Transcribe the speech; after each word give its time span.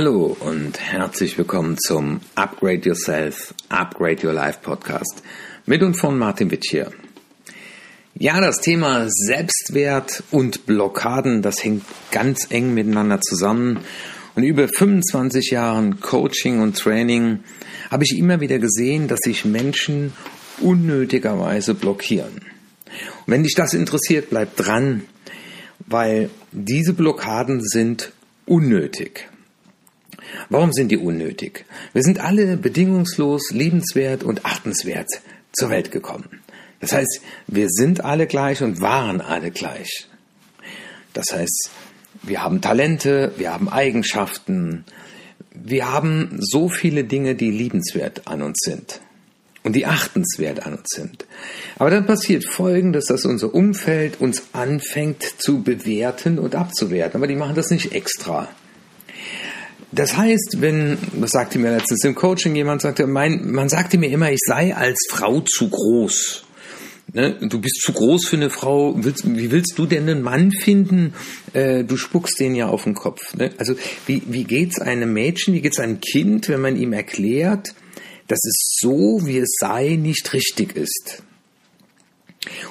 Hallo 0.00 0.36
und 0.38 0.78
herzlich 0.78 1.36
willkommen 1.38 1.76
zum 1.76 2.20
Upgrade 2.36 2.82
Yourself, 2.88 3.52
Upgrade 3.68 4.24
Your 4.24 4.32
Life 4.32 4.60
Podcast 4.62 5.24
mit 5.66 5.82
und 5.82 5.94
von 5.94 6.16
Martin 6.16 6.52
Witt 6.52 6.66
hier. 6.70 6.92
Ja, 8.14 8.40
das 8.40 8.60
Thema 8.60 9.06
Selbstwert 9.08 10.22
und 10.30 10.66
Blockaden, 10.66 11.42
das 11.42 11.64
hängt 11.64 11.82
ganz 12.12 12.46
eng 12.50 12.74
miteinander 12.74 13.20
zusammen. 13.20 13.80
Und 14.36 14.44
über 14.44 14.68
25 14.68 15.50
Jahren 15.50 15.98
Coaching 15.98 16.60
und 16.60 16.78
Training 16.78 17.40
habe 17.90 18.04
ich 18.04 18.16
immer 18.16 18.38
wieder 18.38 18.60
gesehen, 18.60 19.08
dass 19.08 19.18
sich 19.18 19.44
Menschen 19.44 20.12
unnötigerweise 20.60 21.74
blockieren. 21.74 22.34
Und 22.36 23.26
wenn 23.26 23.42
dich 23.42 23.56
das 23.56 23.74
interessiert, 23.74 24.30
bleib 24.30 24.54
dran, 24.54 25.02
weil 25.88 26.30
diese 26.52 26.92
Blockaden 26.92 27.60
sind 27.60 28.12
unnötig. 28.46 29.28
Warum 30.50 30.72
sind 30.72 30.90
die 30.90 30.96
unnötig? 30.96 31.64
Wir 31.92 32.02
sind 32.02 32.20
alle 32.20 32.56
bedingungslos, 32.56 33.50
liebenswert 33.50 34.22
und 34.22 34.44
achtenswert 34.44 35.08
zur 35.52 35.70
Welt 35.70 35.90
gekommen. 35.90 36.40
Das 36.80 36.92
heißt, 36.92 37.20
wir 37.46 37.68
sind 37.68 38.04
alle 38.04 38.26
gleich 38.26 38.62
und 38.62 38.80
waren 38.80 39.20
alle 39.20 39.50
gleich. 39.50 40.06
Das 41.12 41.32
heißt, 41.32 41.70
wir 42.22 42.42
haben 42.42 42.60
Talente, 42.60 43.32
wir 43.36 43.52
haben 43.52 43.68
Eigenschaften, 43.68 44.84
wir 45.50 45.90
haben 45.92 46.38
so 46.40 46.68
viele 46.68 47.04
Dinge, 47.04 47.34
die 47.34 47.50
liebenswert 47.50 48.26
an 48.26 48.42
uns 48.42 48.58
sind 48.60 49.00
und 49.64 49.74
die 49.74 49.86
achtenswert 49.86 50.64
an 50.64 50.74
uns 50.74 50.88
sind. 50.94 51.26
Aber 51.76 51.90
dann 51.90 52.06
passiert 52.06 52.44
Folgendes, 52.48 53.06
dass 53.06 53.24
unser 53.24 53.54
Umfeld 53.54 54.20
uns 54.20 54.42
anfängt 54.52 55.22
zu 55.22 55.62
bewerten 55.62 56.38
und 56.38 56.54
abzuwerten. 56.54 57.18
Aber 57.18 57.26
die 57.26 57.36
machen 57.36 57.54
das 57.54 57.70
nicht 57.70 57.92
extra. 57.92 58.48
Das 59.90 60.16
heißt, 60.16 60.56
wenn, 60.60 60.98
das 61.18 61.30
sagte 61.30 61.58
mir 61.58 61.70
letztens 61.70 62.04
im 62.04 62.14
Coaching 62.14 62.54
jemand, 62.54 62.82
sagte, 62.82 63.06
mein, 63.06 63.50
man 63.50 63.68
sagte 63.68 63.96
mir 63.96 64.10
immer, 64.10 64.30
ich 64.30 64.40
sei 64.44 64.74
als 64.74 64.98
Frau 65.10 65.40
zu 65.40 65.70
groß. 65.70 66.44
Ne? 67.14 67.38
Du 67.40 67.58
bist 67.58 67.80
zu 67.80 67.92
groß 67.92 68.26
für 68.26 68.36
eine 68.36 68.50
Frau. 68.50 68.94
Willst, 68.98 69.24
wie 69.24 69.50
willst 69.50 69.78
du 69.78 69.86
denn 69.86 70.08
einen 70.08 70.22
Mann 70.22 70.52
finden? 70.52 71.14
Äh, 71.54 71.84
du 71.84 71.96
spuckst 71.96 72.38
den 72.38 72.54
ja 72.54 72.68
auf 72.68 72.84
den 72.84 72.94
Kopf. 72.94 73.34
Ne? 73.34 73.50
Also 73.56 73.76
wie, 74.06 74.22
wie 74.26 74.44
geht's 74.44 74.78
einem 74.78 75.14
Mädchen, 75.14 75.54
wie 75.54 75.62
geht's 75.62 75.80
einem 75.80 76.00
Kind, 76.00 76.48
wenn 76.50 76.60
man 76.60 76.76
ihm 76.76 76.92
erklärt, 76.92 77.74
dass 78.26 78.40
es 78.44 78.76
so, 78.78 79.20
wie 79.24 79.38
es 79.38 79.56
sei, 79.58 79.96
nicht 79.98 80.34
richtig 80.34 80.76
ist? 80.76 81.22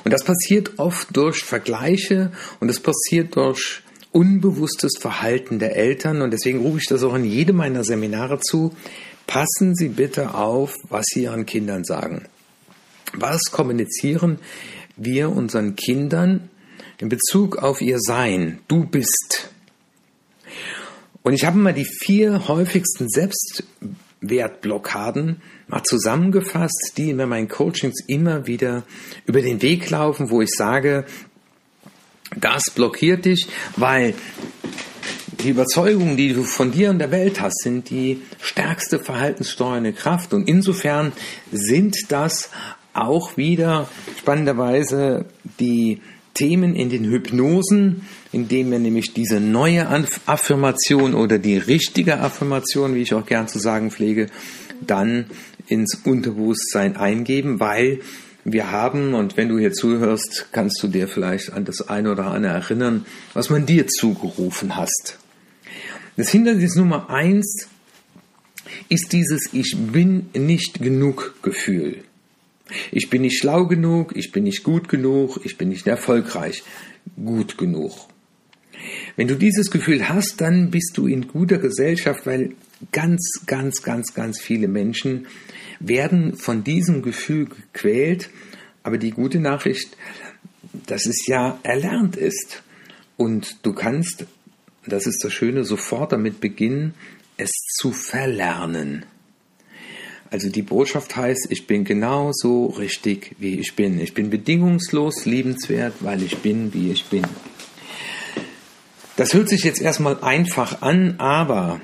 Und 0.03 0.13
das 0.13 0.23
passiert 0.23 0.77
oft 0.77 1.15
durch 1.17 1.38
Vergleiche 1.38 2.31
und 2.59 2.69
es 2.69 2.79
passiert 2.79 3.35
durch 3.35 3.81
unbewusstes 4.17 4.93
Verhalten 4.99 5.59
der 5.59 5.75
Eltern 5.75 6.23
und 6.23 6.31
deswegen 6.31 6.61
rufe 6.61 6.79
ich 6.79 6.87
das 6.87 7.03
auch 7.03 7.13
in 7.13 7.23
jedem 7.23 7.57
meiner 7.57 7.83
Seminare 7.83 8.39
zu. 8.39 8.75
Passen 9.27 9.75
Sie 9.75 9.89
bitte 9.89 10.33
auf, 10.33 10.73
was 10.89 11.05
Sie 11.13 11.21
Ihren 11.23 11.45
Kindern 11.45 11.83
sagen. 11.83 12.25
Was 13.13 13.51
kommunizieren 13.51 14.39
wir 14.95 15.29
unseren 15.29 15.75
Kindern 15.75 16.49
in 16.97 17.09
Bezug 17.09 17.57
auf 17.57 17.79
ihr 17.79 17.99
Sein? 17.99 18.57
Du 18.67 18.85
bist. 18.85 19.51
Und 21.21 21.33
ich 21.33 21.45
habe 21.45 21.59
mal 21.59 21.73
die 21.73 21.85
vier 21.85 22.47
häufigsten 22.47 23.07
Selbstwertblockaden 23.09 25.43
mal 25.67 25.83
zusammengefasst, 25.83 26.93
die 26.97 27.11
in 27.11 27.17
meinen 27.17 27.49
Coachings 27.49 27.99
immer 28.07 28.47
wieder 28.47 28.83
über 29.25 29.41
den 29.41 29.61
Weg 29.61 29.91
laufen, 29.91 30.31
wo 30.31 30.41
ich 30.41 30.49
sage, 30.49 31.05
das 32.36 32.72
blockiert 32.73 33.25
dich, 33.25 33.47
weil 33.75 34.14
die 35.44 35.50
Überzeugungen, 35.50 36.18
die 36.18 36.34
du 36.34 36.44
von 36.44 36.72
dir 36.72 36.90
und 36.90 37.00
der 37.00 37.12
Welt 37.12 37.41
hast, 37.41 37.62
sind 37.62 37.90
die 37.90 38.22
stärkste 38.41 39.00
verhaltenssteuernde 39.00 39.94
Kraft. 39.94 40.34
Und 40.34 40.47
insofern 40.47 41.12
sind 41.51 42.12
das 42.12 42.50
auch 42.94 43.38
wieder 43.38 43.88
spannenderweise 44.19 45.25
die 45.59 46.01
Themen 46.34 46.75
in 46.75 46.90
den 46.90 47.06
Hypnosen, 47.06 48.07
indem 48.31 48.72
wir 48.72 48.80
nämlich 48.80 49.13
diese 49.13 49.40
neue 49.40 49.88
Affirmation 50.25 51.13
oder 51.13 51.40
die 51.40 51.57
richtige 51.57 52.19
Affirmation, 52.19 52.96
wie 52.96 53.01
ich 53.01 53.13
auch 53.13 53.25
gern 53.25 53.47
zu 53.47 53.59
sagen 53.59 53.91
pflege, 53.91 54.28
dann 54.81 55.25
ins 55.68 55.96
Unterbewusstsein 56.03 56.96
eingeben, 56.96 57.59
weil 57.59 58.00
wir 58.50 58.72
haben, 58.72 59.13
und 59.13 59.35
wenn 59.35 59.50
du 59.50 59.59
hier 59.59 59.74
zuhörst, 59.74 60.47
kannst 60.53 60.81
du 60.81 60.88
dir 60.88 61.09
vielleicht 61.09 61.52
an 61.52 61.66
das 61.66 61.90
eine 61.90 62.12
oder 62.13 62.28
andere 62.28 62.53
erinnern, 62.53 63.06
was 63.34 63.50
man 63.50 63.66
dir 63.66 63.88
zugerufen 63.88 64.78
hast. 64.78 65.19
Das 66.16 66.30
Hindernis 66.30 66.75
Nummer 66.75 67.09
eins 67.09 67.68
ist 68.88 69.12
dieses 69.12 69.50
Ich 69.52 69.75
bin 69.78 70.30
nicht 70.34 70.81
genug 70.81 71.36
Gefühl. 71.41 72.03
Ich 72.91 73.09
bin 73.09 73.24
nicht 73.24 73.38
schlau 73.38 73.66
genug, 73.66 74.16
ich 74.16 74.31
bin 74.31 74.46
nicht 74.46 74.63
gut 74.63 74.88
genug, 74.88 75.41
ich 75.44 75.57
bin 75.57 75.68
nicht 75.68 75.86
erfolgreich 75.86 76.63
gut 77.22 77.57
genug. 77.57 78.07
Wenn 79.18 79.28
du 79.28 79.36
dieses 79.36 79.72
Gefühl 79.72 80.07
hast, 80.07 80.40
dann 80.40 80.72
bist 80.72 80.97
du 80.97 81.07
in 81.07 81.28
guter 81.28 81.57
Gesellschaft, 81.57 82.25
weil 82.25 82.53
ganz, 82.91 83.41
ganz, 83.45 83.81
ganz, 83.81 84.13
ganz 84.13 84.39
viele 84.39 84.67
Menschen 84.67 85.27
werden 85.79 86.38
von 86.38 86.63
diesem 86.63 87.01
Gefühl 87.01 87.45
gequält. 87.45 88.29
Aber 88.83 88.97
die 88.97 89.11
gute 89.11 89.39
Nachricht, 89.39 89.97
dass 90.85 91.05
es 91.05 91.27
ja 91.27 91.59
erlernt 91.63 92.15
ist. 92.15 92.63
Und 93.17 93.57
du 93.63 93.73
kannst, 93.73 94.25
das 94.85 95.07
ist 95.07 95.23
das 95.23 95.33
Schöne, 95.33 95.63
sofort 95.63 96.11
damit 96.11 96.39
beginnen, 96.39 96.93
es 97.38 97.51
zu 97.51 97.91
verlernen. 97.91 99.05
Also 100.29 100.49
die 100.49 100.61
Botschaft 100.61 101.15
heißt, 101.15 101.47
ich 101.49 101.67
bin 101.67 101.85
genau 101.85 102.31
so 102.33 102.65
richtig, 102.65 103.35
wie 103.39 103.59
ich 103.59 103.75
bin. 103.75 103.99
Ich 103.99 104.13
bin 104.13 104.29
bedingungslos 104.29 105.25
liebenswert, 105.25 105.95
weil 106.01 106.21
ich 106.21 106.38
bin, 106.39 106.73
wie 106.73 106.91
ich 106.91 107.05
bin. 107.05 107.23
Das 109.15 109.33
hört 109.33 109.49
sich 109.49 109.63
jetzt 109.63 109.81
erstmal 109.81 110.21
einfach 110.21 110.81
an, 110.81 111.15
aber 111.17 111.79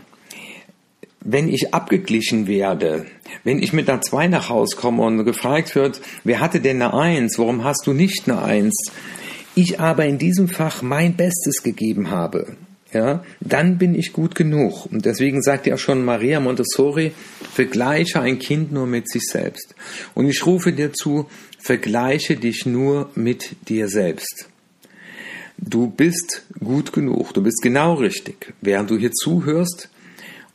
wenn 1.23 1.47
ich 1.47 1.73
abgeglichen 1.73 2.47
werde, 2.47 3.05
wenn 3.43 3.61
ich 3.61 3.73
mit 3.73 3.89
einer 3.89 4.01
2 4.01 4.27
nach 4.27 4.49
Hause 4.49 4.75
komme 4.75 5.03
und 5.03 5.23
gefragt 5.25 5.75
wird, 5.75 6.01
wer 6.23 6.39
hatte 6.39 6.59
denn 6.59 6.81
eine 6.81 6.93
1, 6.93 7.39
warum 7.39 7.63
hast 7.63 7.87
du 7.87 7.93
nicht 7.93 8.29
eine 8.29 8.41
1, 8.41 8.91
ich 9.55 9.79
aber 9.79 10.05
in 10.05 10.17
diesem 10.17 10.47
Fach 10.47 10.81
mein 10.81 11.15
Bestes 11.15 11.63
gegeben 11.63 12.09
habe, 12.09 12.57
ja, 12.93 13.23
dann 13.39 13.77
bin 13.77 13.95
ich 13.95 14.13
gut 14.13 14.35
genug. 14.35 14.85
Und 14.85 15.05
deswegen 15.05 15.41
sagt 15.41 15.65
ja 15.65 15.77
schon 15.77 16.05
Maria 16.05 16.39
Montessori, 16.39 17.13
vergleiche 17.53 18.21
ein 18.21 18.37
Kind 18.37 18.71
nur 18.71 18.85
mit 18.85 19.09
sich 19.09 19.23
selbst. 19.23 19.73
Und 20.13 20.27
ich 20.27 20.45
rufe 20.45 20.73
dir 20.73 20.93
zu, 20.93 21.27
vergleiche 21.59 22.35
dich 22.35 22.65
nur 22.65 23.09
mit 23.15 23.55
dir 23.67 23.87
selbst. 23.87 24.47
Du 25.57 25.87
bist 25.87 26.43
gut 26.59 26.93
genug, 26.93 27.33
du 27.33 27.41
bist 27.41 27.61
genau 27.63 27.95
richtig. 27.95 28.53
Während 28.61 28.91
du 28.91 28.97
hier 28.97 29.11
zuhörst, 29.11 29.89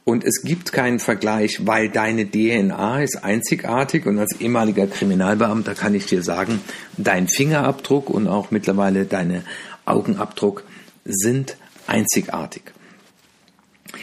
und 0.09 0.25
es 0.25 0.41
gibt 0.43 0.73
keinen 0.73 1.01
Vergleich, 1.01 1.67
weil 1.67 1.91
deine 1.91 2.31
DNA 2.31 3.03
ist 3.03 3.23
einzigartig 3.23 4.07
und 4.07 4.19
als 4.19 4.41
ehemaliger 4.41 4.87
Kriminalbeamter 4.87 5.75
kann 5.75 5.95
ich 5.95 6.07
dir 6.07 6.23
sagen, 6.23 6.63
dein 6.97 7.29
Fingerabdruck 7.29 8.09
und 8.09 8.27
auch 8.27 8.51
mittlerweile 8.51 9.05
deine 9.05 9.43
Augenabdruck 9.85 10.65
sind 11.05 11.59
einzigartig. 11.87 12.63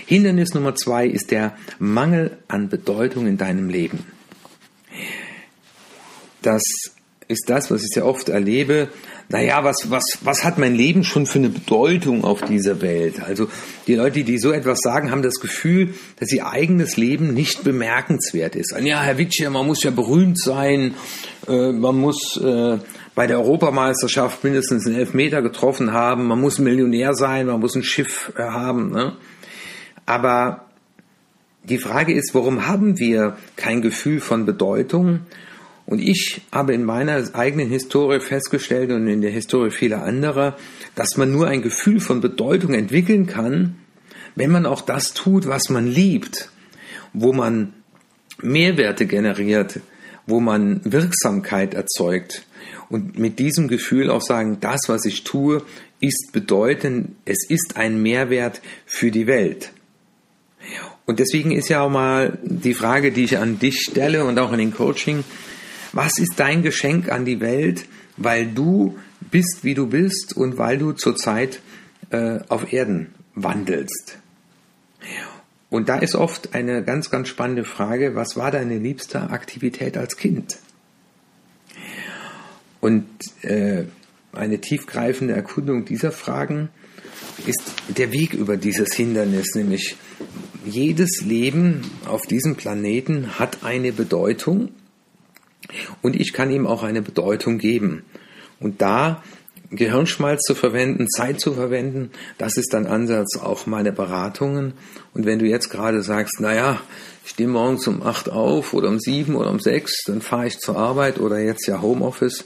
Hindernis 0.06 0.54
Nummer 0.54 0.76
zwei 0.76 1.08
ist 1.08 1.32
der 1.32 1.58
Mangel 1.80 2.38
an 2.50 2.70
Bedeutung 2.70 3.26
in 3.26 3.40
deinem 3.40 3.70
Leben. 3.70 4.06
Das 6.44 6.62
ist 7.28 7.50
das, 7.50 7.72
was 7.72 7.82
ich 7.82 7.90
sehr 7.90 8.06
oft 8.06 8.29
erlebe. 8.29 8.90
Naja, 9.30 9.64
was, 9.64 9.90
was, 9.90 10.20
was 10.22 10.44
hat 10.44 10.60
mein 10.60 10.76
Leben 10.76 11.04
schon 11.04 11.26
für 11.26 11.40
eine 11.40 11.50
Bedeutung 11.50 12.24
auf 12.24 12.44
dieser 12.44 12.82
Welt? 12.82 13.24
Also 13.24 13.48
die 13.88 13.96
Leute, 13.96 14.24
die 14.24 14.38
so 14.38 14.52
etwas 14.52 14.80
sagen, 14.82 15.10
haben 15.10 15.24
das 15.24 15.40
Gefühl, 15.40 15.96
dass 16.20 16.32
ihr 16.32 16.48
eigenes 16.48 16.96
Leben 16.96 17.34
nicht 17.34 17.64
bemerkenswert 17.64 18.56
ist. 18.56 18.76
Ja, 18.80 19.02
Herr 19.02 19.18
Witscher, 19.18 19.50
man 19.50 19.66
muss 19.66 19.82
ja 19.84 19.90
berühmt 19.90 20.40
sein, 20.40 20.94
äh, 21.48 21.72
man 21.72 21.98
muss 21.98 22.38
äh, 22.38 22.78
bei 23.16 23.26
der 23.26 23.40
Europameisterschaft 23.40 24.44
mindestens 24.44 24.86
einen 24.86 24.96
Elfmeter 24.96 25.42
getroffen 25.42 25.92
haben, 25.92 26.28
man 26.28 26.40
muss 26.40 26.60
Millionär 26.60 27.16
sein, 27.16 27.48
man 27.48 27.60
muss 27.60 27.76
ein 27.76 27.84
Schiff 27.84 28.32
äh, 28.38 28.44
haben. 28.44 28.92
Ne? 28.92 29.14
Aber 30.06 30.66
die 31.64 31.80
Frage 31.80 32.14
ist, 32.14 32.36
warum 32.36 32.68
haben 32.68 33.00
wir 33.00 33.38
kein 33.56 33.82
Gefühl 33.82 34.20
von 34.20 34.46
Bedeutung? 34.46 35.22
Und 35.85 35.99
ich 35.99 36.41
habe 36.52 36.73
in 36.73 36.84
meiner 36.84 37.23
eigenen 37.35 37.70
Historie 37.70 38.20
festgestellt 38.20 38.91
und 38.91 39.08
in 39.08 39.22
der 39.22 39.32
Historie 39.32 39.70
vieler 39.70 40.03
anderer, 40.03 40.58
dass 40.96 41.16
man 41.17 41.32
nur 41.32 41.47
ein 41.47 41.61
Gefühl 41.61 41.99
von 41.99 42.22
Bedeutung 42.22 42.73
entwickeln 42.73 43.28
kann, 43.28 43.76
wenn 44.35 44.52
man 44.52 44.66
auch 44.66 44.82
das 44.82 45.14
tut, 45.14 45.47
was 45.47 45.70
man 45.70 45.87
liebt, 45.87 46.49
wo 47.14 47.34
man 47.34 47.73
Mehrwerte 48.41 49.05
generiert, 49.05 49.79
wo 50.26 50.40
man 50.40 50.82
Wirksamkeit 50.84 51.73
erzeugt 51.73 52.46
und 52.90 53.17
mit 53.17 53.40
diesem 53.40 53.67
Gefühl 53.67 54.09
auch 54.09 54.22
sagen, 54.22 54.58
das, 54.59 54.81
was 54.88 55.05
ich 55.05 55.23
tue, 55.23 55.64
ist 55.99 56.31
bedeutend, 56.34 57.16
es 57.26 57.47
ist 57.47 57.78
ein 57.78 58.02
Mehrwert 58.02 58.61
für 58.85 59.11
die 59.11 59.28
Welt. 59.28 59.72
Und 61.05 61.20
deswegen 61.20 61.52
ist 61.52 61.70
ja 61.70 61.81
auch 61.81 61.90
mal 61.90 62.40
die 62.43 62.73
Frage, 62.73 63.11
die 63.11 63.23
ich 63.23 63.38
an 63.38 63.59
dich 63.59 63.81
stelle 63.81 64.26
und 64.26 64.40
auch 64.40 64.52
in 64.52 64.58
den 64.58 64.73
Coaching, 64.73 65.23
was 65.96 66.20
ist 66.20 66.34
dein 66.36 66.62
Geschenk 66.62 67.09
an 67.09 67.26
die 67.26 67.40
Welt, 67.40 67.86
weil 68.18 68.47
du 68.47 69.00
bist, 69.32 69.64
wie 69.64 69.74
du 69.74 69.88
bist 69.88 70.36
und 70.36 70.58
weil 70.58 70.78
du 70.78 70.92
zurzeit 70.92 71.62
äh, 72.12 72.40
auf 72.50 72.72
Erden 72.72 73.16
wandelst? 73.34 74.20
Und 75.70 75.90
da 75.90 75.97
ist 75.97 76.16
oft 76.16 76.53
eine 76.53 76.84
ganz, 76.84 77.09
ganz 77.09 77.30
spannende 77.30 77.64
Frage, 77.64 78.14
was 78.14 78.36
war 78.36 78.52
deine 78.52 78.78
liebste 78.78 79.30
Aktivität 79.30 79.97
als 79.97 80.18
Kind? 80.18 80.58
Und 82.82 83.08
äh, 83.41 83.86
eine 84.34 84.59
tiefgreifende 84.59 85.34
Erkundung 85.34 85.86
dieser 85.86 86.12
Fragen 86.12 86.70
ist 87.48 87.74
der 87.88 88.12
Weg 88.12 88.34
über 88.34 88.58
dieses 88.58 88.94
Hindernis, 88.94 89.56
nämlich 89.56 89.96
jedes 90.66 91.22
Leben 91.22 91.90
auf 92.06 92.24
diesem 92.24 92.56
Planeten 92.56 93.40
hat 93.40 93.64
eine 93.64 93.94
Bedeutung 93.94 94.70
und 96.02 96.16
ich 96.16 96.34
kann 96.34 96.52
ihm 96.52 96.68
auch 96.68 96.84
eine 96.84 97.02
Bedeutung 97.02 97.58
geben. 97.58 98.04
Und 98.60 98.82
da 98.82 99.24
Gehirnschmalz 99.72 100.42
zu 100.42 100.56
verwenden, 100.56 101.08
Zeit 101.10 101.40
zu 101.40 101.54
verwenden, 101.54 102.12
das 102.38 102.58
ist 102.58 102.74
dann 102.74 102.88
Ansatz 102.88 103.38
auch 103.38 103.66
meine 103.66 103.92
Beratungen. 103.92 104.74
Und 105.14 105.26
wenn 105.26 105.40
du 105.40 105.46
jetzt 105.46 105.70
gerade 105.70 106.02
sagst, 106.02 106.40
naja, 106.40 106.80
ich 107.24 107.32
stehe 107.32 107.50
morgens 107.50 107.88
um 107.88 108.04
acht 108.04 108.30
auf 108.30 108.74
oder 108.74 108.90
um 108.90 109.00
sieben 109.00 109.36
oder 109.36 109.50
um 109.50 109.60
sechs, 109.60 110.04
dann 110.06 110.22
fahre 110.22 110.48
ich 110.48 110.60
zur 110.60 110.78
Arbeit 110.78 111.20
oder 111.20 111.40
jetzt 111.40 111.68
ja 111.68 111.82
Homeoffice, 111.82 112.46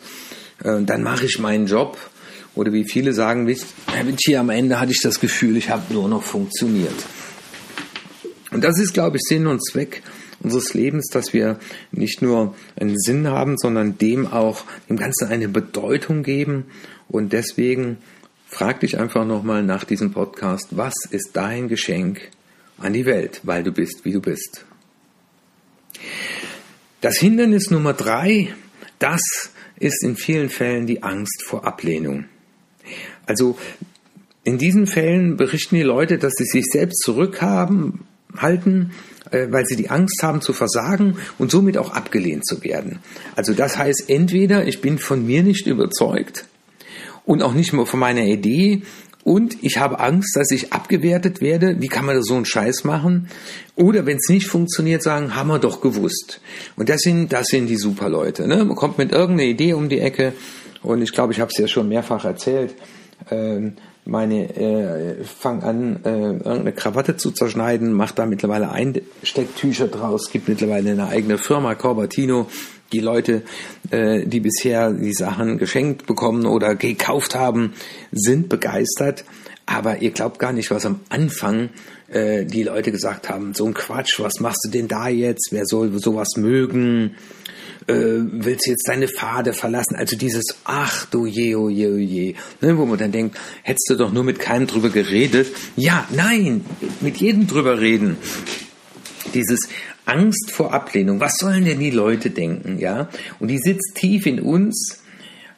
äh, 0.63 0.81
dann 0.81 1.03
mache 1.03 1.25
ich 1.25 1.39
meinen 1.39 1.67
Job. 1.67 1.97
Oder 2.55 2.73
wie 2.73 2.83
viele 2.83 3.13
sagen, 3.13 3.47
Witschi, 3.47 4.35
am 4.35 4.49
Ende 4.49 4.79
hatte 4.79 4.91
ich 4.91 5.01
das 5.01 5.19
Gefühl, 5.19 5.55
ich 5.57 5.69
habe 5.69 5.93
nur 5.93 6.09
noch 6.09 6.23
funktioniert. 6.23 6.95
Und 8.51 8.63
das 8.63 8.79
ist, 8.79 8.93
glaube 8.93 9.17
ich, 9.17 9.23
Sinn 9.23 9.47
und 9.47 9.63
Zweck 9.63 10.01
unseres 10.41 10.73
Lebens, 10.73 11.07
dass 11.07 11.33
wir 11.33 11.59
nicht 11.91 12.21
nur 12.21 12.55
einen 12.75 12.97
Sinn 12.97 13.27
haben, 13.27 13.57
sondern 13.57 13.97
dem 13.97 14.27
auch 14.27 14.63
dem 14.89 14.97
Ganzen 14.97 15.27
eine 15.27 15.47
Bedeutung 15.47 16.23
geben. 16.23 16.65
Und 17.07 17.33
deswegen 17.33 17.97
frag 18.47 18.79
dich 18.79 18.97
einfach 18.97 19.25
nochmal 19.25 19.63
nach 19.63 19.83
diesem 19.83 20.11
Podcast, 20.11 20.67
was 20.71 20.93
ist 21.11 21.31
dein 21.33 21.67
Geschenk 21.67 22.29
an 22.77 22.93
die 22.93 23.05
Welt, 23.05 23.41
weil 23.43 23.63
du 23.63 23.71
bist, 23.71 24.05
wie 24.05 24.13
du 24.13 24.21
bist. 24.21 24.65
Das 27.01 27.17
Hindernis 27.17 27.69
Nummer 27.71 27.93
drei, 27.93 28.53
das 28.99 29.21
ist 29.79 30.03
in 30.03 30.15
vielen 30.15 30.49
Fällen 30.49 30.85
die 30.85 31.03
Angst 31.03 31.43
vor 31.43 31.65
Ablehnung. 31.65 32.25
Also 33.25 33.57
in 34.43 34.57
diesen 34.57 34.87
Fällen 34.87 35.37
berichten 35.37 35.75
die 35.75 35.83
Leute, 35.83 36.17
dass 36.17 36.33
sie 36.33 36.45
sich 36.45 36.65
selbst 36.65 37.01
zurückhaben, 37.03 38.01
halten, 38.35 38.91
weil 39.31 39.65
sie 39.65 39.75
die 39.75 39.89
Angst 39.89 40.21
haben 40.23 40.41
zu 40.41 40.53
versagen 40.53 41.17
und 41.37 41.51
somit 41.51 41.77
auch 41.77 41.91
abgelehnt 41.91 42.45
zu 42.45 42.63
werden. 42.63 42.99
Also 43.35 43.53
das 43.53 43.77
heißt, 43.77 44.05
entweder 44.07 44.67
ich 44.67 44.81
bin 44.81 44.97
von 44.97 45.25
mir 45.25 45.43
nicht 45.43 45.67
überzeugt 45.67 46.45
und 47.25 47.43
auch 47.43 47.53
nicht 47.53 47.73
mehr 47.73 47.85
von 47.85 47.99
meiner 47.99 48.25
Idee 48.25 48.83
und 49.23 49.63
ich 49.63 49.77
habe 49.77 49.99
Angst, 49.99 50.35
dass 50.35 50.49
ich 50.49 50.71
abgewertet 50.73 51.41
werde. 51.41 51.75
Wie 51.79 51.87
kann 51.87 52.05
man 52.05 52.15
da 52.15 52.23
so 52.23 52.35
einen 52.35 52.45
Scheiß 52.45 52.83
machen? 52.83 53.27
Oder 53.75 54.05
wenn 54.05 54.17
es 54.17 54.29
nicht 54.29 54.47
funktioniert, 54.47 55.03
sagen, 55.03 55.35
haben 55.35 55.49
wir 55.49 55.59
doch 55.59 55.81
gewusst. 55.81 56.41
Und 56.77 56.89
das 56.89 57.01
sind, 57.01 57.33
das 57.33 57.47
sind 57.47 57.67
die 57.67 57.75
Superleute. 57.75 58.47
Ne? 58.47 58.63
Man 58.63 58.75
kommt 58.75 58.97
mit 58.97 59.11
irgendeiner 59.11 59.49
Idee 59.49 59.73
um 59.73 59.89
die 59.89 59.99
Ecke 59.99 60.33
und 60.81 61.01
ich 61.01 61.11
glaube, 61.11 61.33
ich 61.33 61.41
habe 61.41 61.51
es 61.53 61.59
ja 61.59 61.67
schon 61.67 61.89
mehrfach 61.89 62.23
erzählt. 62.23 62.73
Ähm, 63.29 63.73
meine, 64.09 64.55
äh, 64.55 65.23
fang 65.23 65.63
an, 65.63 65.99
äh, 66.03 66.09
irgendeine 66.09 66.73
Krawatte 66.73 67.17
zu 67.17 67.31
zerschneiden, 67.31 67.93
mach 67.93 68.11
da 68.11 68.25
mittlerweile 68.25 68.71
Einstecktücher 68.71 69.87
draus, 69.87 70.31
gibt 70.31 70.49
mittlerweile 70.49 70.91
eine 70.91 71.07
eigene 71.07 71.37
Firma, 71.37 71.75
Corbatino. 71.75 72.47
Die 72.91 72.99
Leute, 72.99 73.43
äh, 73.91 74.25
die 74.25 74.39
bisher 74.39 74.91
die 74.91 75.13
Sachen 75.13 75.59
geschenkt 75.59 76.07
bekommen 76.07 76.47
oder 76.47 76.75
gekauft 76.75 77.35
haben, 77.35 77.73
sind 78.11 78.49
begeistert. 78.49 79.25
Aber 79.67 80.01
ihr 80.01 80.09
glaubt 80.09 80.39
gar 80.39 80.51
nicht, 80.51 80.71
was 80.71 80.87
am 80.87 81.01
Anfang 81.09 81.69
äh, 82.07 82.45
die 82.45 82.63
Leute 82.63 82.91
gesagt 82.91 83.29
haben. 83.29 83.53
So 83.53 83.67
ein 83.67 83.75
Quatsch, 83.75 84.19
was 84.19 84.39
machst 84.39 84.65
du 84.65 84.69
denn 84.69 84.87
da 84.87 85.07
jetzt? 85.07 85.49
Wer 85.51 85.65
soll 85.65 85.97
sowas 85.99 86.29
mögen? 86.37 87.15
Äh, 87.87 87.93
willst 87.93 88.65
du 88.65 88.71
jetzt 88.71 88.87
deine 88.87 89.07
Pfade 89.07 89.53
verlassen? 89.53 89.95
Also 89.95 90.15
dieses 90.15 90.55
Ach 90.63 91.05
du 91.05 91.25
je, 91.25 91.55
oh 91.55 91.69
je, 91.69 91.87
oh 91.87 91.97
je, 91.97 92.35
ne, 92.61 92.77
wo 92.77 92.85
man 92.85 92.97
dann 92.97 93.11
denkt, 93.11 93.37
hättest 93.63 93.89
du 93.89 93.95
doch 93.95 94.11
nur 94.11 94.23
mit 94.23 94.39
keinem 94.39 94.67
drüber 94.67 94.89
geredet. 94.89 95.47
Ja, 95.75 96.07
nein, 96.11 96.65
mit 97.01 97.17
jedem 97.17 97.47
drüber 97.47 97.79
reden. 97.79 98.17
Dieses 99.33 99.69
Angst 100.05 100.51
vor 100.51 100.73
Ablehnung, 100.73 101.19
was 101.19 101.37
sollen 101.37 101.65
denn 101.65 101.79
die 101.79 101.91
Leute 101.91 102.31
denken, 102.31 102.79
ja? 102.79 103.09
Und 103.39 103.49
die 103.49 103.59
sitzt 103.59 103.95
tief 103.95 104.25
in 104.25 104.39
uns, 104.39 105.03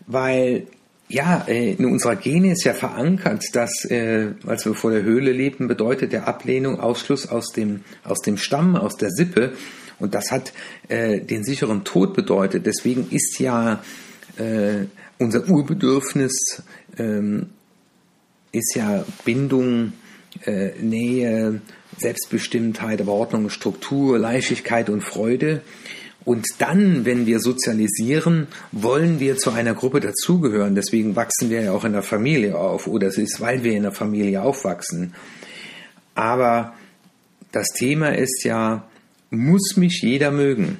weil 0.07 0.67
ja, 1.11 1.43
äh, 1.47 1.73
in 1.73 1.85
unserer 1.85 2.15
Gene 2.15 2.53
ist 2.53 2.63
ja 2.63 2.73
verankert, 2.73 3.43
dass, 3.53 3.85
äh, 3.85 4.29
als 4.45 4.65
wir 4.65 4.73
vor 4.73 4.91
der 4.91 5.03
Höhle 5.03 5.31
lebten, 5.31 5.67
bedeutet 5.67 6.13
der 6.13 6.27
Ablehnung 6.27 6.79
Ausschluss 6.79 7.27
aus 7.27 7.51
dem, 7.51 7.81
aus 8.03 8.19
dem 8.21 8.37
Stamm, 8.37 8.75
aus 8.75 8.95
der 8.95 9.09
Sippe. 9.11 9.53
Und 10.01 10.13
das 10.15 10.31
hat 10.31 10.51
äh, 10.87 11.21
den 11.21 11.43
sicheren 11.43 11.83
Tod 11.83 12.13
bedeutet. 12.13 12.65
Deswegen 12.65 13.07
ist 13.09 13.39
ja 13.39 13.83
äh, 14.37 14.85
unser 15.17 15.47
Urbedürfnis 15.47 16.63
ähm, 16.97 17.51
ist 18.51 18.75
ja 18.75 19.05
Bindung, 19.23 19.93
äh, 20.45 20.71
Nähe, 20.81 21.61
Selbstbestimmtheit, 21.97 23.01
aber 23.01 23.11
Ordnung, 23.11 23.49
Struktur, 23.49 24.17
Leichtigkeit 24.17 24.89
und 24.89 25.01
Freude. 25.01 25.61
Und 26.23 26.47
dann, 26.59 27.05
wenn 27.05 27.25
wir 27.25 27.39
sozialisieren, 27.39 28.47
wollen 28.71 29.19
wir 29.19 29.37
zu 29.37 29.51
einer 29.51 29.73
Gruppe 29.73 29.99
dazugehören. 29.99 30.75
Deswegen 30.75 31.15
wachsen 31.15 31.49
wir 31.49 31.61
ja 31.63 31.71
auch 31.71 31.83
in 31.83 31.93
der 31.93 32.03
Familie 32.03 32.57
auf. 32.57 32.87
Oder 32.87 33.07
es 33.07 33.17
ist, 33.17 33.41
weil 33.41 33.63
wir 33.63 33.73
in 33.73 33.83
der 33.83 33.91
Familie 33.91 34.41
aufwachsen. 34.41 35.15
Aber 36.13 36.73
das 37.51 37.67
Thema 37.69 38.15
ist 38.15 38.43
ja, 38.43 38.87
muss 39.31 39.77
mich 39.77 40.01
jeder 40.03 40.29
mögen. 40.29 40.77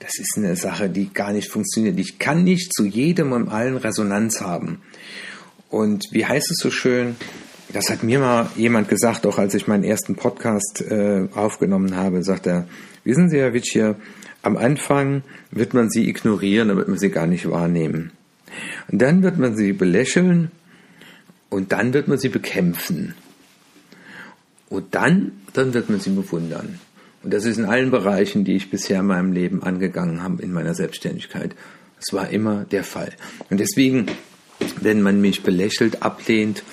Das 0.00 0.18
ist 0.18 0.36
eine 0.36 0.56
Sache, 0.56 0.90
die 0.90 1.12
gar 1.12 1.32
nicht 1.32 1.48
funktioniert. 1.48 1.98
Ich 1.98 2.18
kann 2.18 2.42
nicht 2.42 2.74
zu 2.74 2.84
jedem 2.84 3.32
und 3.32 3.48
allen 3.48 3.76
Resonanz 3.76 4.40
haben. 4.40 4.82
Und 5.70 6.04
wie 6.10 6.26
heißt 6.26 6.50
es 6.50 6.58
so 6.58 6.70
schön? 6.70 7.16
Das 7.72 7.88
hat 7.88 8.02
mir 8.02 8.18
mal 8.18 8.50
jemand 8.56 8.88
gesagt, 8.88 9.24
auch 9.24 9.38
als 9.38 9.54
ich 9.54 9.68
meinen 9.68 9.84
ersten 9.84 10.16
Podcast 10.16 10.82
äh, 10.82 11.28
aufgenommen 11.34 11.96
habe, 11.96 12.22
sagt 12.24 12.46
er, 12.46 12.66
wissen 13.04 13.30
Sie, 13.30 13.38
Herr 13.38 13.54
Witsch, 13.54 13.78
am 14.42 14.56
Anfang 14.56 15.22
wird 15.52 15.72
man 15.72 15.88
sie 15.88 16.08
ignorieren, 16.08 16.68
dann 16.68 16.76
wird 16.76 16.88
man 16.88 16.98
sie 16.98 17.10
gar 17.10 17.28
nicht 17.28 17.48
wahrnehmen. 17.48 18.10
Und 18.90 19.00
dann 19.00 19.22
wird 19.22 19.38
man 19.38 19.56
sie 19.56 19.72
belächeln 19.72 20.50
und 21.48 21.70
dann 21.72 21.94
wird 21.94 22.08
man 22.08 22.18
sie 22.18 22.28
bekämpfen. 22.28 23.14
Und 24.68 24.94
dann, 24.94 25.32
dann 25.52 25.72
wird 25.72 25.88
man 25.88 26.00
sie 26.00 26.10
bewundern. 26.10 26.80
Und 27.22 27.32
das 27.32 27.44
ist 27.44 27.58
in 27.58 27.64
allen 27.64 27.90
Bereichen, 27.90 28.44
die 28.44 28.56
ich 28.56 28.70
bisher 28.70 29.00
in 29.00 29.06
meinem 29.06 29.32
Leben 29.32 29.62
angegangen 29.62 30.22
habe, 30.22 30.42
in 30.42 30.52
meiner 30.52 30.74
Selbstständigkeit. 30.74 31.54
Das 31.96 32.12
war 32.12 32.30
immer 32.30 32.64
der 32.64 32.84
Fall. 32.84 33.12
Und 33.48 33.60
deswegen, 33.60 34.06
wenn 34.80 35.02
man 35.02 35.20
mich 35.20 35.42
belächelt, 35.42 36.02
ablehnt 36.02 36.64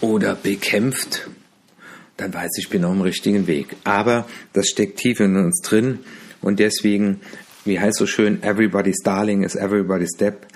oder 0.00 0.36
bekämpft, 0.36 1.28
dann 2.16 2.32
weiß 2.34 2.50
ich, 2.58 2.64
ich 2.64 2.70
bin 2.70 2.84
auf 2.84 2.92
dem 2.92 3.02
richtigen 3.02 3.46
Weg. 3.46 3.76
Aber 3.84 4.26
das 4.52 4.68
steckt 4.68 4.98
tief 4.98 5.20
in 5.20 5.36
uns 5.36 5.60
drin 5.62 6.00
und 6.40 6.60
deswegen, 6.60 7.20
wie 7.64 7.80
heißt 7.80 7.98
so 7.98 8.06
schön, 8.06 8.42
everybody's 8.42 9.02
darling 9.02 9.42
is 9.42 9.56
everybody's 9.56 10.14
step. 10.14 10.46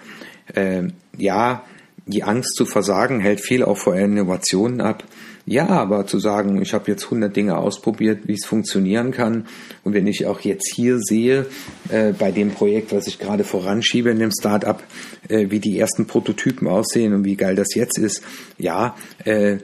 Äh, 0.55 0.89
ja, 1.17 1.65
die 2.07 2.25
Angst 2.25 2.57
zu 2.57 2.67
versagen 2.67 3.21
hält 3.21 3.41
viel 3.41 3.63
auch 3.63 3.79
vor 3.79 3.95
Innovationen 3.95 4.81
ab. 4.81 5.05
Ja, 5.45 5.69
aber 5.69 6.07
zu 6.07 6.21
sagen, 6.21 6.63
ich 6.63 6.73
habe 6.73 6.89
jetzt 6.91 7.05
100 7.05 7.35
Dinge 7.35 7.59
ausprobiert, 7.59 8.29
wie 8.29 8.35
es 8.35 8.45
funktionieren 8.45 9.11
kann. 9.11 9.47
Und 9.83 9.93
wenn 9.93 10.07
ich 10.07 10.27
auch 10.27 10.41
jetzt 10.41 10.73
hier 10.73 10.99
sehe, 11.01 11.47
äh, 11.89 12.13
bei 12.13 12.31
dem 12.31 12.51
Projekt, 12.51 12.93
was 12.93 13.09
ich 13.09 13.19
gerade 13.19 13.43
voranschiebe 13.43 14.11
in 14.11 14.21
dem 14.21 14.31
Startup, 14.31 14.81
äh, 15.29 15.51
wie 15.51 15.59
die 15.59 15.79
ersten 15.79 16.07
Prototypen 16.07 16.69
aussehen 16.69 17.13
und 17.13 17.25
wie 17.25 17.35
geil 17.35 17.57
das 17.57 17.75
jetzt 17.75 17.99
ist, 17.99 18.23
ja, 18.57 18.95
äh, 19.25 19.59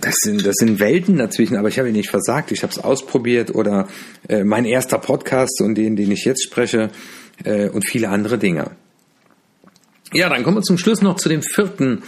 das 0.00 0.14
sind, 0.22 0.46
das 0.46 0.56
sind 0.56 0.80
Welten 0.80 1.18
dazwischen, 1.18 1.56
aber 1.56 1.68
ich 1.68 1.78
habe 1.78 1.92
nicht 1.92 2.08
versagt, 2.08 2.50
ich 2.50 2.62
habe 2.62 2.72
es 2.72 2.78
ausprobiert 2.78 3.54
oder 3.54 3.88
äh, 4.28 4.42
mein 4.42 4.64
erster 4.64 4.98
Podcast 4.98 5.60
und 5.60 5.74
den, 5.74 5.96
den 5.96 6.10
ich 6.10 6.24
jetzt 6.24 6.42
spreche 6.42 6.88
äh, 7.44 7.68
und 7.68 7.86
viele 7.86 8.08
andere 8.08 8.38
Dinge. 8.38 8.70
Ja, 10.12 10.28
dann 10.28 10.42
kommen 10.42 10.56
wir 10.56 10.62
zum 10.62 10.76
Schluss 10.76 11.02
noch 11.02 11.16
zu 11.16 11.28
dem 11.28 11.40
vierten 11.40 12.02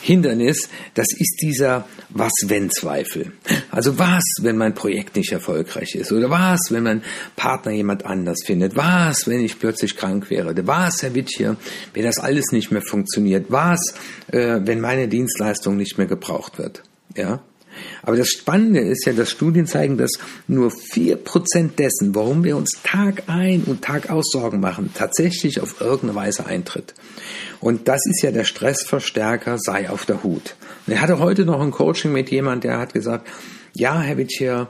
Hindernis. 0.00 0.70
Das 0.94 1.08
ist 1.12 1.40
dieser 1.42 1.86
Was-Wenn-Zweifel. 2.08 3.32
Also 3.70 3.98
was, 3.98 4.24
wenn 4.40 4.56
mein 4.56 4.74
Projekt 4.74 5.16
nicht 5.16 5.32
erfolgreich 5.32 5.94
ist? 5.94 6.12
Oder 6.12 6.30
was, 6.30 6.70
wenn 6.70 6.82
mein 6.82 7.02
Partner 7.36 7.72
jemand 7.72 8.06
anders 8.06 8.38
findet? 8.44 8.74
Was, 8.74 9.28
wenn 9.28 9.44
ich 9.44 9.58
plötzlich 9.58 9.96
krank 9.96 10.30
wäre? 10.30 10.54
Was, 10.66 11.02
Herr 11.02 11.14
Wittchen, 11.14 11.58
wenn 11.92 12.04
das 12.04 12.18
alles 12.18 12.52
nicht 12.52 12.72
mehr 12.72 12.82
funktioniert? 12.82 13.46
Was, 13.50 13.80
äh, 14.28 14.60
wenn 14.64 14.80
meine 14.80 15.06
Dienstleistung 15.08 15.76
nicht 15.76 15.98
mehr 15.98 16.06
gebraucht 16.06 16.58
wird? 16.58 16.82
Ja? 17.16 17.42
Aber 18.02 18.16
das 18.16 18.28
Spannende 18.28 18.80
ist 18.80 19.06
ja, 19.06 19.12
dass 19.12 19.30
Studien 19.30 19.66
zeigen, 19.66 19.96
dass 19.96 20.12
nur 20.48 20.70
4% 20.70 21.76
dessen, 21.76 22.14
warum 22.14 22.44
wir 22.44 22.56
uns 22.56 22.80
Tag 22.82 23.24
ein 23.26 23.64
und 23.64 23.82
Tag 23.82 24.10
aus 24.10 24.30
Sorgen 24.30 24.60
machen, 24.60 24.90
tatsächlich 24.94 25.60
auf 25.60 25.80
irgendeine 25.80 26.14
Weise 26.14 26.46
eintritt. 26.46 26.94
Und 27.60 27.88
das 27.88 28.06
ist 28.06 28.22
ja 28.22 28.32
der 28.32 28.44
Stressverstärker, 28.44 29.58
sei 29.58 29.88
auf 29.88 30.06
der 30.06 30.22
Hut. 30.22 30.56
Und 30.86 30.94
ich 30.94 31.00
hatte 31.00 31.18
heute 31.18 31.44
noch 31.44 31.60
ein 31.60 31.70
Coaching 31.70 32.12
mit 32.12 32.30
jemand, 32.30 32.64
der 32.64 32.78
hat 32.78 32.92
gesagt, 32.92 33.28
ja, 33.74 34.00
Herr 34.00 34.18
Wittier, 34.18 34.68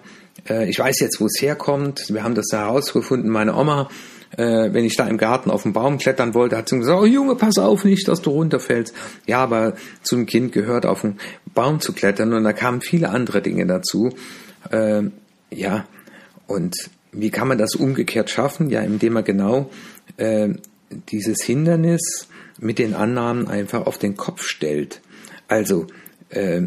äh, 0.48 0.68
ich 0.68 0.78
weiß 0.78 1.00
jetzt, 1.00 1.20
wo 1.20 1.26
es 1.26 1.40
herkommt. 1.40 2.06
Wir 2.08 2.22
haben 2.22 2.34
das 2.34 2.46
herausgefunden. 2.52 3.30
Meine 3.30 3.56
Oma 3.56 3.88
äh, 4.36 4.72
wenn 4.72 4.84
ich 4.84 4.96
da 4.96 5.06
im 5.06 5.18
Garten 5.18 5.50
auf 5.50 5.64
den 5.64 5.72
Baum 5.72 5.98
klettern 5.98 6.34
wollte, 6.34 6.56
hat 6.56 6.68
sie 6.68 6.78
gesagt, 6.78 7.00
oh 7.00 7.06
Junge, 7.06 7.34
pass 7.34 7.58
auf 7.58 7.84
nicht, 7.84 8.08
dass 8.08 8.22
du 8.22 8.30
runterfällst. 8.30 8.94
Ja, 9.26 9.42
aber 9.42 9.74
zum 10.02 10.26
Kind 10.26 10.52
gehört, 10.52 10.86
auf 10.86 11.02
den 11.02 11.18
Baum 11.54 11.80
zu 11.80 11.92
klettern 11.92 12.32
und 12.32 12.44
da 12.44 12.52
kamen 12.52 12.80
viele 12.80 13.10
andere 13.10 13.42
Dinge 13.42 13.66
dazu. 13.66 14.14
Äh, 14.70 15.02
ja, 15.50 15.86
und 16.46 16.74
wie 17.12 17.30
kann 17.30 17.48
man 17.48 17.58
das 17.58 17.74
umgekehrt 17.74 18.30
schaffen? 18.30 18.70
Ja, 18.70 18.80
indem 18.80 19.14
man 19.14 19.24
genau 19.24 19.70
äh, 20.16 20.48
dieses 21.10 21.42
Hindernis 21.42 22.28
mit 22.58 22.78
den 22.78 22.94
Annahmen 22.94 23.48
einfach 23.48 23.86
auf 23.86 23.98
den 23.98 24.16
Kopf 24.16 24.44
stellt. 24.44 25.00
Also, 25.48 25.86
äh, 26.30 26.62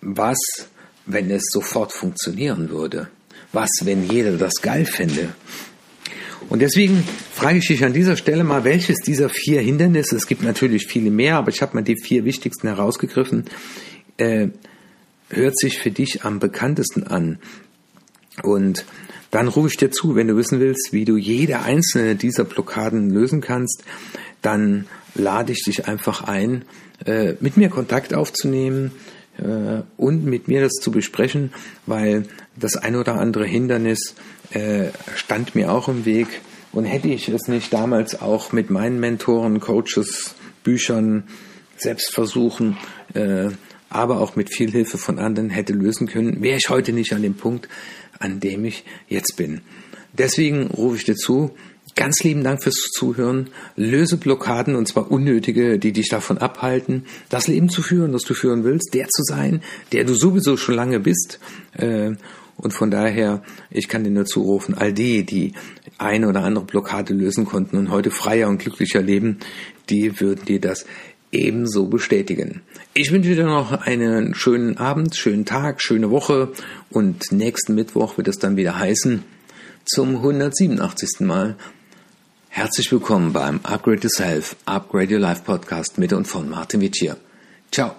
was, 0.00 0.38
wenn 1.06 1.30
es 1.30 1.44
sofort 1.50 1.92
funktionieren 1.92 2.70
würde? 2.70 3.08
Was, 3.52 3.70
wenn 3.82 4.08
jeder 4.08 4.32
das 4.36 4.54
geil 4.62 4.84
fände? 4.84 5.30
Und 6.48 6.60
deswegen 6.60 7.04
frage 7.32 7.58
ich 7.58 7.66
dich 7.66 7.84
an 7.84 7.92
dieser 7.92 8.16
Stelle 8.16 8.42
mal, 8.42 8.64
welches 8.64 8.98
dieser 8.98 9.28
vier 9.28 9.60
Hindernisse, 9.60 10.16
es 10.16 10.26
gibt 10.26 10.42
natürlich 10.42 10.86
viele 10.86 11.10
mehr, 11.10 11.36
aber 11.36 11.50
ich 11.50 11.60
habe 11.60 11.74
mal 11.74 11.82
die 11.82 12.00
vier 12.00 12.24
wichtigsten 12.24 12.68
herausgegriffen, 12.68 13.44
äh, 14.16 14.48
hört 15.30 15.58
sich 15.58 15.78
für 15.78 15.90
dich 15.90 16.24
am 16.24 16.38
bekanntesten 16.38 17.04
an. 17.04 17.38
Und 18.42 18.86
dann 19.30 19.48
rufe 19.48 19.68
ich 19.68 19.76
dir 19.76 19.90
zu, 19.90 20.14
wenn 20.14 20.28
du 20.28 20.36
wissen 20.36 20.58
willst, 20.58 20.92
wie 20.92 21.04
du 21.04 21.16
jede 21.16 21.60
einzelne 21.60 22.16
dieser 22.16 22.44
Blockaden 22.44 23.10
lösen 23.10 23.42
kannst, 23.42 23.84
dann 24.40 24.86
lade 25.14 25.52
ich 25.52 25.64
dich 25.64 25.86
einfach 25.86 26.22
ein, 26.22 26.64
äh, 27.04 27.34
mit 27.40 27.56
mir 27.58 27.68
Kontakt 27.68 28.14
aufzunehmen 28.14 28.92
äh, 29.38 29.82
und 29.96 30.24
mit 30.24 30.48
mir 30.48 30.60
das 30.60 30.74
zu 30.74 30.90
besprechen, 30.90 31.52
weil 31.86 32.24
das 32.56 32.76
ein 32.76 32.96
oder 32.96 33.14
andere 33.14 33.46
Hindernis 33.46 34.14
äh, 34.50 34.88
stand 35.14 35.54
mir 35.54 35.72
auch 35.72 35.88
im 35.88 36.04
Weg. 36.04 36.28
Und 36.70 36.84
hätte 36.84 37.08
ich 37.08 37.28
es 37.28 37.48
nicht 37.48 37.72
damals 37.72 38.20
auch 38.20 38.52
mit 38.52 38.68
meinen 38.68 39.00
Mentoren, 39.00 39.58
Coaches, 39.58 40.34
Büchern, 40.64 41.24
Selbstversuchen, 41.78 42.76
äh, 43.14 43.48
aber 43.88 44.20
auch 44.20 44.36
mit 44.36 44.52
viel 44.52 44.70
Hilfe 44.70 44.98
von 44.98 45.18
anderen 45.18 45.48
hätte 45.48 45.72
lösen 45.72 46.06
können, 46.06 46.42
wäre 46.42 46.58
ich 46.58 46.68
heute 46.68 46.92
nicht 46.92 47.12
an 47.14 47.22
dem 47.22 47.34
Punkt, 47.34 47.68
an 48.18 48.40
dem 48.40 48.64
ich 48.64 48.84
jetzt 49.08 49.36
bin. 49.36 49.62
Deswegen 50.12 50.66
rufe 50.66 50.96
ich 50.96 51.04
dir 51.04 51.16
zu, 51.16 51.54
ganz 51.98 52.22
lieben 52.22 52.44
Dank 52.44 52.62
fürs 52.62 52.90
Zuhören. 52.92 53.50
Löse 53.76 54.16
Blockaden 54.16 54.76
und 54.76 54.86
zwar 54.86 55.10
unnötige, 55.10 55.80
die 55.80 55.92
dich 55.92 56.08
davon 56.08 56.38
abhalten, 56.38 57.04
das 57.28 57.48
Leben 57.48 57.68
zu 57.68 57.82
führen, 57.82 58.12
das 58.12 58.22
du 58.22 58.34
führen 58.34 58.62
willst, 58.62 58.94
der 58.94 59.08
zu 59.08 59.24
sein, 59.24 59.62
der 59.92 60.04
du 60.04 60.14
sowieso 60.14 60.56
schon 60.56 60.76
lange 60.76 61.00
bist. 61.00 61.40
Äh, 61.72 62.12
und 62.56 62.72
von 62.72 62.92
daher, 62.92 63.42
ich 63.70 63.88
kann 63.88 64.04
dir 64.04 64.10
nur 64.10 64.26
zurufen, 64.26 64.74
all 64.74 64.92
die, 64.92 65.24
die 65.24 65.54
eine 65.98 66.28
oder 66.28 66.44
andere 66.44 66.64
Blockade 66.64 67.14
lösen 67.14 67.44
konnten 67.44 67.76
und 67.76 67.90
heute 67.90 68.12
freier 68.12 68.48
und 68.48 68.58
glücklicher 68.58 69.02
leben, 69.02 69.38
die 69.90 70.20
würden 70.20 70.44
dir 70.44 70.60
das 70.60 70.86
ebenso 71.32 71.86
bestätigen. 71.86 72.62
Ich 72.94 73.10
wünsche 73.10 73.34
dir 73.34 73.44
noch 73.44 73.72
einen 73.72 74.36
schönen 74.36 74.78
Abend, 74.78 75.16
schönen 75.16 75.44
Tag, 75.44 75.82
schöne 75.82 76.10
Woche 76.10 76.52
und 76.90 77.32
nächsten 77.32 77.74
Mittwoch 77.74 78.16
wird 78.18 78.28
es 78.28 78.38
dann 78.38 78.56
wieder 78.56 78.78
heißen 78.78 79.24
zum 79.84 80.16
187. 80.16 81.20
Mal. 81.20 81.56
Herzlich 82.50 82.90
willkommen 82.90 83.32
beim 83.32 83.60
Upgrade 83.62 84.02
Yourself, 84.02 84.56
Upgrade 84.64 85.14
Your 85.14 85.20
Life 85.20 85.42
Podcast 85.44 85.98
mit 85.98 86.12
und 86.12 86.26
von 86.26 86.48
Martin 86.48 86.80
Wittier. 86.80 87.16
Ciao. 87.70 87.94